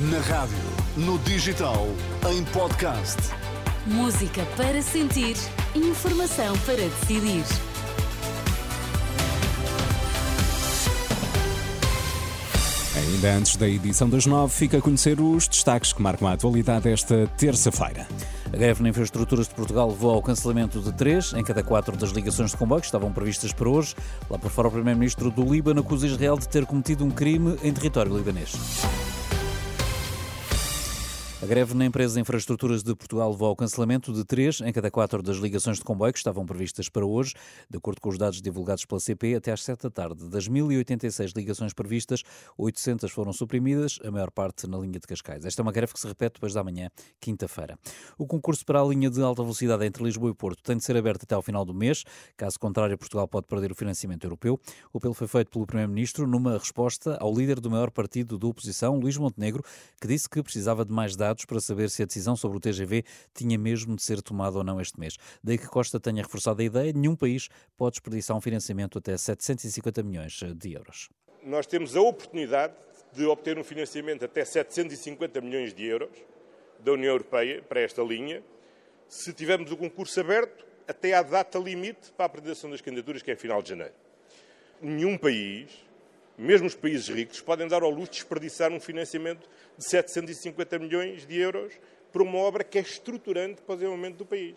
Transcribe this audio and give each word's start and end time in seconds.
Na 0.00 0.20
rádio, 0.20 0.56
no 0.96 1.18
digital, 1.18 1.88
em 2.30 2.44
podcast. 2.44 3.16
Música 3.84 4.46
para 4.56 4.80
sentir, 4.80 5.34
informação 5.74 6.56
para 6.58 6.76
decidir. 6.76 7.42
Ainda 12.96 13.34
antes 13.34 13.56
da 13.56 13.68
edição 13.68 14.08
das 14.08 14.24
nove, 14.24 14.54
fica 14.54 14.78
a 14.78 14.80
conhecer 14.80 15.20
os 15.20 15.48
destaques 15.48 15.92
que 15.92 16.00
marcam 16.00 16.28
a 16.28 16.34
atualidade 16.34 16.88
esta 16.88 17.26
terça-feira. 17.36 18.06
A 18.52 18.56
greve 18.56 18.84
na 18.84 18.90
Infraestruturas 18.90 19.48
de 19.48 19.54
Portugal 19.56 19.88
levou 19.88 20.12
ao 20.12 20.22
cancelamento 20.22 20.78
de 20.80 20.92
três 20.92 21.32
em 21.32 21.42
cada 21.42 21.64
quatro 21.64 21.96
das 21.96 22.10
ligações 22.10 22.52
de 22.52 22.56
comboio 22.56 22.82
que 22.82 22.86
estavam 22.86 23.12
previstas 23.12 23.52
para 23.52 23.68
hoje. 23.68 23.96
Lá 24.30 24.38
por 24.38 24.48
fora, 24.52 24.68
o 24.68 24.70
Primeiro-Ministro 24.70 25.28
do 25.28 25.42
Líbano 25.42 25.80
acusa 25.80 26.06
Israel 26.06 26.38
de 26.38 26.48
ter 26.48 26.64
cometido 26.66 27.04
um 27.04 27.10
crime 27.10 27.58
em 27.64 27.72
território 27.72 28.16
libanês. 28.16 28.52
A 31.40 31.46
greve 31.46 31.72
na 31.72 31.84
empresa 31.84 32.14
de 32.14 32.20
infraestruturas 32.20 32.82
de 32.82 32.92
Portugal 32.96 33.30
levou 33.30 33.46
ao 33.46 33.54
cancelamento 33.54 34.12
de 34.12 34.24
três 34.24 34.60
em 34.60 34.72
cada 34.72 34.90
quatro 34.90 35.22
das 35.22 35.36
ligações 35.36 35.78
de 35.78 35.84
comboio 35.84 36.12
que 36.12 36.18
estavam 36.18 36.44
previstas 36.44 36.88
para 36.88 37.06
hoje. 37.06 37.32
De 37.70 37.78
acordo 37.78 38.00
com 38.00 38.08
os 38.08 38.18
dados 38.18 38.42
divulgados 38.42 38.84
pela 38.84 38.98
CP, 38.98 39.36
até 39.36 39.52
às 39.52 39.62
7 39.62 39.84
da 39.84 39.90
tarde, 39.90 40.28
das 40.28 40.48
1.086 40.48 41.36
ligações 41.36 41.72
previstas, 41.72 42.24
800 42.58 43.12
foram 43.12 43.32
suprimidas, 43.32 44.00
a 44.04 44.10
maior 44.10 44.32
parte 44.32 44.66
na 44.66 44.78
linha 44.78 44.98
de 44.98 45.06
Cascais. 45.06 45.44
Esta 45.44 45.62
é 45.62 45.64
uma 45.64 45.70
greve 45.70 45.92
que 45.92 46.00
se 46.00 46.08
repete 46.08 46.34
depois 46.34 46.54
da 46.54 46.64
manhã, 46.64 46.90
quinta-feira. 47.20 47.78
O 48.18 48.26
concurso 48.26 48.66
para 48.66 48.80
a 48.80 48.84
linha 48.84 49.08
de 49.08 49.22
alta 49.22 49.40
velocidade 49.40 49.86
entre 49.86 50.02
Lisboa 50.02 50.32
e 50.32 50.34
Porto 50.34 50.60
tem 50.60 50.76
de 50.76 50.82
ser 50.82 50.96
aberto 50.96 51.22
até 51.22 51.36
ao 51.36 51.42
final 51.42 51.64
do 51.64 51.72
mês. 51.72 52.02
Caso 52.36 52.58
contrário, 52.58 52.98
Portugal 52.98 53.28
pode 53.28 53.46
perder 53.46 53.70
o 53.70 53.76
financiamento 53.76 54.24
europeu. 54.24 54.58
O 54.92 54.98
apelo 54.98 55.14
foi 55.14 55.28
feito 55.28 55.52
pelo 55.52 55.64
Primeiro-Ministro 55.64 56.26
numa 56.26 56.58
resposta 56.58 57.16
ao 57.20 57.32
líder 57.32 57.60
do 57.60 57.70
maior 57.70 57.92
partido 57.92 58.36
da 58.36 58.46
oposição, 58.48 58.98
Luís 58.98 59.16
Montenegro, 59.16 59.62
que 60.00 60.08
disse 60.08 60.28
que 60.28 60.42
precisava 60.42 60.84
de 60.84 60.92
mais 60.92 61.14
dados 61.14 61.28
dados 61.38 61.44
para 61.44 61.60
saber 61.60 61.90
se 61.90 62.02
a 62.02 62.06
decisão 62.06 62.34
sobre 62.34 62.56
o 62.58 62.60
TGV 62.60 63.04
tinha 63.32 63.56
mesmo 63.58 63.94
de 63.94 64.02
ser 64.02 64.20
tomada 64.22 64.58
ou 64.58 64.64
não 64.64 64.80
este 64.80 64.98
mês. 64.98 65.16
Daí 65.42 65.56
que 65.56 65.66
Costa 65.66 66.00
tenha 66.00 66.22
reforçado 66.22 66.60
a 66.60 66.64
ideia, 66.64 66.92
nenhum 66.92 67.14
país 67.14 67.48
pode 67.76 67.92
desperdiçar 67.92 68.36
um 68.36 68.40
financiamento 68.40 68.98
até 68.98 69.16
750 69.16 70.02
milhões 70.02 70.40
de 70.56 70.72
euros. 70.72 71.08
Nós 71.44 71.66
temos 71.66 71.94
a 71.96 72.00
oportunidade 72.00 72.74
de 73.12 73.24
obter 73.24 73.58
um 73.58 73.64
financiamento 73.64 74.24
até 74.24 74.44
750 74.44 75.40
milhões 75.40 75.72
de 75.72 75.84
euros 75.84 76.10
da 76.80 76.92
União 76.92 77.12
Europeia 77.12 77.62
para 77.62 77.80
esta 77.80 78.02
linha, 78.02 78.42
se 79.08 79.32
tivermos 79.32 79.70
o 79.70 79.76
concurso 79.76 80.20
aberto 80.20 80.66
até 80.86 81.14
à 81.14 81.22
data 81.22 81.58
limite 81.58 82.12
para 82.12 82.24
a 82.24 82.26
apresentação 82.26 82.70
das 82.70 82.80
candidaturas, 82.80 83.22
que 83.22 83.30
é 83.30 83.36
final 83.36 83.62
de 83.62 83.70
janeiro. 83.70 83.94
Nenhum 84.80 85.16
país 85.16 85.70
mesmo 86.38 86.68
os 86.68 86.74
países 86.74 87.08
ricos 87.08 87.40
podem 87.40 87.66
dar 87.66 87.82
ao 87.82 87.90
luxo 87.90 88.12
de 88.12 88.18
desperdiçar 88.18 88.72
um 88.72 88.78
financiamento 88.78 89.48
de 89.76 89.84
750 89.84 90.78
milhões 90.78 91.26
de 91.26 91.36
euros 91.36 91.72
para 92.12 92.22
uma 92.22 92.38
obra 92.38 92.62
que 92.62 92.78
é 92.78 92.80
estruturante 92.80 93.60
para 93.62 93.74
o 93.74 93.76
desenvolvimento 93.76 94.16
do 94.18 94.24
país. 94.24 94.56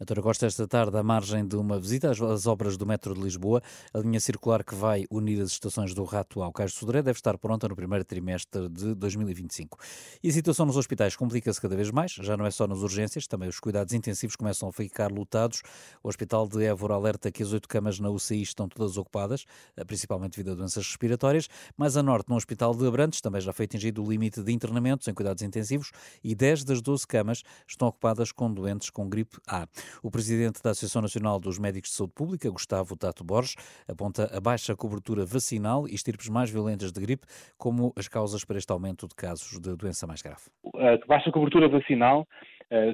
António 0.00 0.22
Costa, 0.22 0.46
esta 0.46 0.64
tarde, 0.68 0.96
à 0.96 1.02
margem 1.02 1.44
de 1.44 1.56
uma 1.56 1.76
visita 1.76 2.08
às 2.08 2.46
obras 2.46 2.76
do 2.76 2.86
metro 2.86 3.14
de 3.14 3.20
Lisboa, 3.20 3.60
a 3.92 3.98
linha 3.98 4.20
circular 4.20 4.62
que 4.62 4.72
vai 4.72 5.04
unir 5.10 5.42
as 5.42 5.50
estações 5.50 5.92
do 5.92 6.04
Rato 6.04 6.40
ao 6.40 6.52
Cais 6.52 6.70
de 6.70 6.78
Sodré 6.78 7.02
deve 7.02 7.18
estar 7.18 7.36
pronta 7.36 7.66
no 7.66 7.74
primeiro 7.74 8.04
trimestre 8.04 8.68
de 8.68 8.94
2025. 8.94 9.76
E 10.22 10.28
a 10.28 10.32
situação 10.32 10.66
nos 10.66 10.76
hospitais 10.76 11.16
complica-se 11.16 11.60
cada 11.60 11.74
vez 11.74 11.90
mais, 11.90 12.12
já 12.12 12.36
não 12.36 12.46
é 12.46 12.50
só 12.52 12.68
nas 12.68 12.78
urgências, 12.78 13.26
também 13.26 13.48
os 13.48 13.58
cuidados 13.58 13.92
intensivos 13.92 14.36
começam 14.36 14.68
a 14.68 14.72
ficar 14.72 15.10
lotados. 15.10 15.62
O 16.00 16.08
Hospital 16.08 16.46
de 16.46 16.64
Évora 16.64 16.94
alerta 16.94 17.32
que 17.32 17.42
as 17.42 17.52
oito 17.52 17.68
camas 17.68 17.98
na 17.98 18.08
UCI 18.08 18.42
estão 18.42 18.68
todas 18.68 18.96
ocupadas, 18.96 19.46
eh, 19.76 19.84
principalmente 19.84 20.36
devido 20.36 20.52
a 20.52 20.54
doenças 20.54 20.86
respiratórias. 20.86 21.48
Mais 21.76 21.96
a 21.96 22.04
norte, 22.04 22.28
no 22.28 22.36
Hospital 22.36 22.72
de 22.72 22.86
Abrantes, 22.86 23.20
também 23.20 23.40
já 23.40 23.52
foi 23.52 23.64
atingido 23.64 24.04
o 24.04 24.08
limite 24.08 24.44
de 24.44 24.52
internamentos 24.52 25.08
em 25.08 25.12
cuidados 25.12 25.42
intensivos 25.42 25.90
e 26.22 26.36
10 26.36 26.62
das 26.62 26.80
12 26.80 27.04
camas 27.04 27.42
estão 27.66 27.88
ocupadas 27.88 28.30
com 28.30 28.52
doentes 28.52 28.90
com 28.90 29.08
gripe 29.08 29.38
A. 29.44 29.66
O 30.02 30.10
presidente 30.10 30.62
da 30.62 30.70
Associação 30.70 31.02
Nacional 31.02 31.38
dos 31.38 31.58
Médicos 31.58 31.90
de 31.90 31.96
Saúde 31.96 32.12
Pública, 32.14 32.50
Gustavo 32.50 32.96
Tato 32.96 33.24
Borges, 33.24 33.56
aponta 33.88 34.30
a 34.36 34.40
baixa 34.40 34.74
cobertura 34.76 35.24
vacinal 35.24 35.86
e 35.88 35.94
estirpes 35.94 36.28
mais 36.28 36.50
violentas 36.50 36.92
de 36.92 37.00
gripe 37.00 37.26
como 37.56 37.92
as 37.96 38.08
causas 38.08 38.44
para 38.44 38.58
este 38.58 38.72
aumento 38.72 39.06
de 39.06 39.14
casos 39.14 39.60
de 39.60 39.76
doença 39.76 40.06
mais 40.06 40.22
grave. 40.22 40.42
A 40.74 41.06
baixa 41.06 41.30
cobertura 41.30 41.68
vacinal 41.68 42.26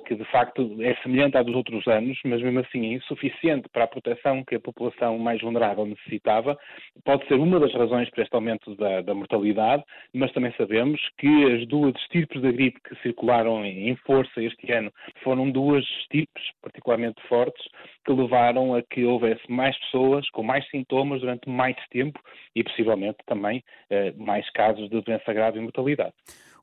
que 0.06 0.14
de 0.14 0.24
facto 0.26 0.76
é 0.80 0.94
semelhante 1.02 1.36
à 1.36 1.42
dos 1.42 1.54
outros 1.54 1.86
anos, 1.88 2.18
mas 2.24 2.40
mesmo 2.40 2.60
assim 2.60 2.86
é 2.86 2.92
insuficiente 2.94 3.68
para 3.68 3.84
a 3.84 3.88
proteção 3.88 4.44
que 4.44 4.54
a 4.54 4.60
população 4.60 5.18
mais 5.18 5.40
vulnerável 5.40 5.84
necessitava, 5.84 6.56
pode 7.04 7.26
ser 7.26 7.34
uma 7.34 7.58
das 7.58 7.72
razões 7.74 8.08
para 8.10 8.22
este 8.22 8.34
aumento 8.34 8.74
da, 8.76 9.00
da 9.00 9.14
mortalidade, 9.14 9.82
mas 10.12 10.32
também 10.32 10.52
sabemos 10.56 11.00
que 11.18 11.52
as 11.52 11.66
duas 11.66 11.94
estirpes 11.96 12.40
da 12.40 12.52
gripe 12.52 12.80
que 12.80 12.94
circularam 13.02 13.64
em 13.64 13.96
força 13.96 14.42
este 14.42 14.70
ano 14.72 14.92
foram 15.22 15.50
duas 15.50 15.84
estirpes 16.00 16.44
particularmente 16.62 17.20
fortes 17.28 17.64
que 18.04 18.12
levaram 18.12 18.74
a 18.74 18.82
que 18.82 19.04
houvesse 19.04 19.50
mais 19.50 19.78
pessoas 19.80 20.28
com 20.30 20.42
mais 20.42 20.68
sintomas 20.70 21.20
durante 21.20 21.48
mais 21.48 21.76
tempo 21.90 22.20
e 22.54 22.62
possivelmente 22.62 23.18
também 23.26 23.62
eh, 23.90 24.12
mais 24.16 24.48
casos 24.50 24.88
de 24.88 25.00
doença 25.00 25.32
grave 25.32 25.58
e 25.58 25.62
mortalidade. 25.62 26.14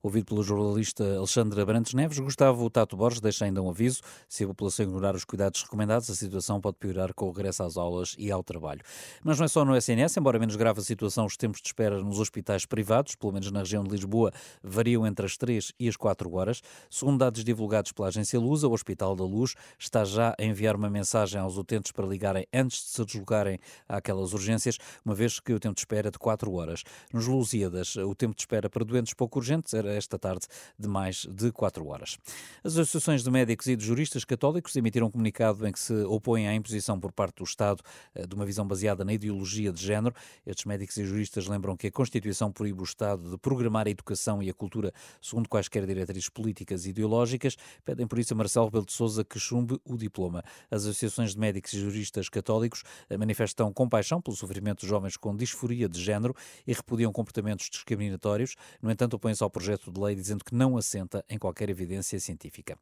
Ouvido 0.04 0.26
pelo 0.26 0.42
jornalista 0.42 1.16
Alexandre 1.16 1.62
Abrantes 1.62 1.94
Neves, 1.94 2.18
Gustavo 2.18 2.68
Tato 2.72 2.98
Borges 2.98 3.22
deixa 3.22 3.46
ainda 3.46 3.62
um 3.62 3.70
aviso. 3.70 4.02
Se 4.28 4.44
a 4.44 4.48
população 4.48 4.84
ignorar 4.84 5.14
os 5.14 5.24
cuidados 5.24 5.62
recomendados, 5.62 6.10
a 6.10 6.16
situação 6.16 6.60
pode 6.60 6.78
piorar 6.78 7.14
com 7.14 7.28
o 7.28 7.32
regresso 7.32 7.62
às 7.62 7.78
aulas 7.78 8.16
e 8.18 8.32
ao 8.32 8.44
trabalho. 8.44 8.82
Mas 9.24 9.38
não 9.38 9.46
é 9.46 9.48
só 9.48 9.64
no 9.64 9.78
SNS, 9.78 10.18
embora 10.18 10.40
menos 10.40 10.56
grave 10.56 10.80
a 10.80 10.84
situação, 10.84 11.28
os 11.28 11.38
tempos 11.38 11.62
de 11.62 11.68
espera 11.68 12.02
nos 12.02 12.20
hospitais 12.20 12.66
privados, 12.66 13.14
pelo 13.14 13.32
menos 13.32 13.52
na 13.52 13.60
região 13.60 13.84
de 13.84 13.92
Lisboa, 13.92 14.32
variam 14.64 15.06
entre 15.06 15.24
as 15.24 15.38
3 15.38 15.72
e 15.80 15.88
as 15.88 15.96
4 15.96 16.34
horas. 16.34 16.64
Segundo 16.90 17.20
dados 17.20 17.44
divulgados 17.44 17.92
pela 17.92 18.08
agência 18.08 18.40
Lusa, 18.40 18.68
o 18.68 18.74
Hospital 18.74 19.16
da 19.16 19.24
Luz 19.24 19.54
está 19.78 20.04
já 20.04 20.34
a 20.36 20.44
enviar 20.44 20.76
uma 20.76 20.90
mensagem 20.90 21.40
aos 21.40 21.58
utentes 21.58 21.92
para 21.92 22.08
ligarem 22.08 22.48
antes 22.52 22.86
de 22.86 22.90
se 22.90 23.06
deslocarem 23.06 23.60
àquelas 23.88 24.34
urgências, 24.34 24.80
uma 25.06 25.14
vez 25.14 25.40
que 25.40 25.54
o 25.54 25.60
tempo 25.60 25.76
de 25.76 25.82
espera 25.82 26.08
é 26.08 26.12
de 26.12 26.18
4 26.18 26.52
horas. 26.52 26.82
Nos 27.14 27.28
Lusíadas, 27.28 27.98
o 27.98 28.16
tempo 28.16 28.34
de 28.34 28.42
espera 28.42 28.68
para 28.68 28.84
doentes 28.84 29.14
pouco 29.14 29.38
urgentes 29.38 29.76
era 29.76 29.91
esta 29.92 30.18
tarde 30.18 30.48
de 30.78 30.88
mais 30.88 31.26
de 31.30 31.52
4 31.52 31.86
horas. 31.88 32.18
As 32.64 32.74
associações 32.74 33.24
de 33.24 33.32
médicos 33.32 33.68
e 33.68 33.76
de 33.76 33.86
juristas 33.86 34.26
católicos 34.26 34.76
emitiram 34.76 35.08
um 35.08 35.12
comunicado 35.12 35.68
em 35.68 35.72
que 35.72 35.80
se 35.80 35.94
opõem 36.04 36.48
à 36.48 36.54
imposição 36.54 37.00
por 37.00 37.12
parte 37.12 37.38
do 37.38 37.44
Estado 37.44 37.82
eh, 38.14 38.26
de 38.26 38.36
uma 38.36 38.46
visão 38.46 38.68
baseada 38.68 39.04
na 39.04 39.14
ideologia 39.14 39.72
de 39.72 39.84
género. 39.84 40.16
Estes 40.46 40.66
médicos 40.66 40.98
e 40.98 41.06
juristas 41.06 41.48
lembram 41.48 41.76
que 41.76 41.88
a 41.88 41.92
Constituição 41.92 42.52
proíbe 42.52 42.82
o 42.82 42.84
Estado 42.84 43.30
de 43.30 43.38
programar 43.38 43.88
a 43.88 43.90
educação 43.90 44.42
e 44.42 44.50
a 44.50 44.54
cultura 44.54 44.94
segundo 45.22 45.48
quaisquer 45.48 45.86
diretrizes 45.86 46.30
políticas 46.30 46.86
e 46.86 46.90
ideológicas. 46.90 47.56
Pedem 47.86 48.08
por 48.08 48.20
isso 48.20 48.34
a 48.34 48.38
Marcelo 48.38 48.66
Rebelo 48.66 48.86
de 48.86 48.94
Sousa 48.94 49.24
que 49.24 49.40
chumbe 49.40 49.80
o 49.86 49.98
diploma. 49.98 50.44
As 50.70 50.84
associações 50.84 51.34
de 51.34 51.40
médicos 51.40 51.74
e 51.74 51.80
juristas 51.80 52.30
católicos 52.30 52.84
eh, 53.10 53.18
manifestam 53.18 53.72
compaixão 53.74 54.22
pelo 54.22 54.36
sofrimento 54.36 54.82
de 54.82 54.88
jovens 54.88 55.18
com 55.18 55.36
disforia 55.36 55.88
de 55.88 56.02
género 56.02 56.36
e 56.66 56.74
repudiam 56.74 57.12
comportamentos 57.12 57.70
discriminatórios. 57.70 58.56
No 58.82 58.92
entanto, 58.92 59.16
opõem-se 59.16 59.44
ao 59.44 59.50
projeto 59.50 59.81
projeto 59.82 59.92
de 59.92 60.00
lei 60.00 60.16
dizendo 60.16 60.46
que 60.46 60.54
não 60.54 60.78
assenta 60.78 61.26
em 61.30 61.38
qualquer 61.38 61.70
evidência 61.70 62.20
científica. 62.20 62.78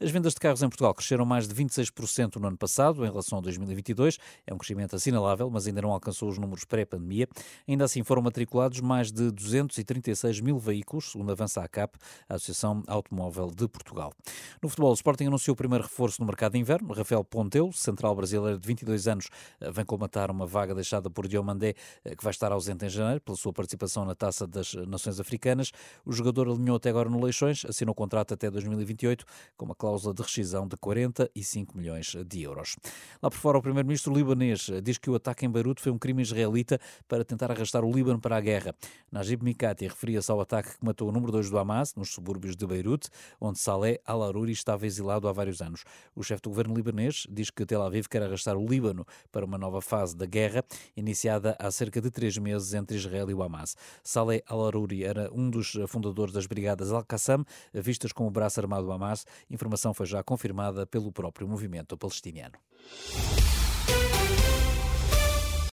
As 0.00 0.10
vendas 0.10 0.34
de 0.34 0.40
carros 0.40 0.62
em 0.62 0.68
Portugal 0.68 0.92
cresceram 0.94 1.24
mais 1.24 1.46
de 1.46 1.54
26% 1.54 2.36
no 2.36 2.48
ano 2.48 2.56
passado 2.56 3.04
em 3.04 3.08
relação 3.08 3.38
a 3.38 3.40
2022. 3.40 4.18
É 4.46 4.52
um 4.52 4.58
crescimento 4.58 4.96
assinalável, 4.96 5.48
mas 5.50 5.66
ainda 5.66 5.82
não 5.82 5.92
alcançou 5.92 6.28
os 6.28 6.38
números 6.38 6.64
pré-pandemia. 6.64 7.28
Ainda 7.68 7.84
assim 7.84 8.02
foram 8.02 8.22
matriculados 8.22 8.80
mais 8.80 9.12
de 9.12 9.30
236 9.30 10.40
mil 10.40 10.58
veículos, 10.58 11.12
segundo 11.12 11.30
avança 11.30 11.60
a 11.60 11.64
ACAP, 11.64 11.96
a 12.28 12.34
Associação 12.34 12.82
Automóvel 12.86 13.50
de 13.50 13.68
Portugal. 13.68 14.12
No 14.62 14.68
futebol, 14.68 14.90
o 14.90 14.94
Sporting 14.94 15.26
anunciou 15.26 15.52
o 15.52 15.56
primeiro 15.56 15.84
reforço 15.84 16.20
no 16.20 16.26
mercado 16.26 16.52
de 16.52 16.58
inverno. 16.58 16.92
Rafael 16.92 17.22
Ponteu, 17.24 17.70
central 17.72 18.14
brasileiro 18.14 18.58
de 18.58 18.66
22 18.66 19.06
anos, 19.06 19.28
vem 19.72 19.84
colmatar 19.84 20.30
uma 20.30 20.46
vaga 20.46 20.74
deixada 20.74 21.10
por 21.10 21.28
Diomandé, 21.28 21.74
que 22.16 22.22
vai 22.22 22.30
estar 22.30 22.50
ausente 22.52 22.84
em 22.84 22.88
janeiro 22.88 23.20
pela 23.20 23.36
sua 23.36 23.52
participação 23.52 24.04
na 24.04 24.14
Taça 24.14 24.46
das 24.46 24.74
Nações 24.74 25.20
Africanas. 25.20 25.70
O 26.04 26.12
jogador 26.12 26.39
jogador 26.40 26.52
alinhou 26.52 26.76
até 26.76 26.90
agora 26.90 27.08
no 27.08 27.22
Leixões, 27.22 27.64
assinou 27.64 27.94
contrato 27.94 28.34
até 28.34 28.50
2028 28.50 29.24
com 29.56 29.64
uma 29.66 29.74
cláusula 29.74 30.14
de 30.14 30.22
rescisão 30.22 30.66
de 30.66 30.76
45 30.76 31.76
milhões 31.76 32.16
de 32.26 32.42
euros. 32.42 32.76
Lá 33.22 33.30
por 33.30 33.36
fora, 33.36 33.58
o 33.58 33.62
primeiro-ministro 33.62 34.12
libanês 34.12 34.70
diz 34.82 34.98
que 34.98 35.10
o 35.10 35.14
ataque 35.14 35.44
em 35.44 35.50
Beirute 35.50 35.82
foi 35.82 35.92
um 35.92 35.98
crime 35.98 36.22
israelita 36.22 36.78
para 37.06 37.24
tentar 37.24 37.50
arrastar 37.50 37.84
o 37.84 37.92
Líbano 37.92 38.20
para 38.20 38.36
a 38.36 38.40
guerra. 38.40 38.74
Najib 39.10 39.42
Mikati 39.42 39.86
referia-se 39.86 40.30
ao 40.30 40.40
ataque 40.40 40.78
que 40.78 40.84
matou 40.84 41.08
o 41.08 41.12
número 41.12 41.32
2 41.32 41.50
do 41.50 41.58
Hamas, 41.58 41.94
nos 41.94 42.10
subúrbios 42.10 42.56
de 42.56 42.66
Beirute, 42.66 43.08
onde 43.40 43.58
Saleh 43.58 44.00
al-Aruri 44.06 44.52
estava 44.52 44.86
exilado 44.86 45.28
há 45.28 45.32
vários 45.32 45.60
anos. 45.60 45.84
O 46.14 46.22
chefe 46.22 46.42
do 46.42 46.50
governo 46.50 46.74
libanês 46.74 47.26
diz 47.30 47.50
que 47.50 47.66
Tel 47.66 47.82
Aviv 47.82 48.06
quer 48.08 48.22
arrastar 48.22 48.56
o 48.56 48.66
Líbano 48.66 49.06
para 49.30 49.44
uma 49.44 49.58
nova 49.58 49.80
fase 49.80 50.16
da 50.16 50.26
guerra, 50.26 50.64
iniciada 50.96 51.56
há 51.58 51.70
cerca 51.70 52.00
de 52.00 52.10
três 52.10 52.36
meses 52.38 52.72
entre 52.74 52.96
Israel 52.96 53.30
e 53.30 53.34
o 53.34 53.42
Hamas. 53.42 53.76
Saleh 54.02 54.42
al-Aruri 54.46 55.04
era 55.04 55.30
um 55.32 55.50
dos 55.50 55.76
fundadores 55.88 56.29
das 56.32 56.46
brigadas 56.46 56.92
Al-Qassam, 56.92 57.44
vistas 57.72 58.12
como 58.12 58.28
o 58.28 58.32
braço 58.32 58.60
armado 58.60 58.86
do 58.86 58.92
Hamas. 58.92 59.26
Informação 59.48 59.92
foi 59.94 60.06
já 60.06 60.22
confirmada 60.22 60.86
pelo 60.86 61.12
próprio 61.12 61.46
movimento 61.46 61.96
palestiniano. 61.96 62.54